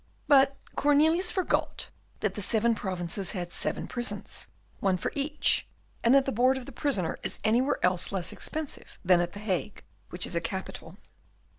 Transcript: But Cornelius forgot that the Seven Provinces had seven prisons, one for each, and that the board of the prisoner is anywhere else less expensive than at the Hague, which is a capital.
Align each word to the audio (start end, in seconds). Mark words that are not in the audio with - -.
But 0.27 0.57
Cornelius 0.75 1.29
forgot 1.31 1.89
that 2.21 2.33
the 2.33 2.41
Seven 2.41 2.73
Provinces 2.73 3.33
had 3.33 3.53
seven 3.53 3.87
prisons, 3.87 4.47
one 4.79 4.97
for 4.97 5.11
each, 5.13 5.67
and 6.03 6.15
that 6.15 6.25
the 6.25 6.31
board 6.31 6.57
of 6.57 6.65
the 6.65 6.71
prisoner 6.71 7.19
is 7.21 7.37
anywhere 7.43 7.77
else 7.85 8.11
less 8.11 8.31
expensive 8.31 8.97
than 9.05 9.21
at 9.21 9.33
the 9.33 9.39
Hague, 9.39 9.83
which 10.09 10.25
is 10.25 10.35
a 10.35 10.41
capital. 10.41 10.97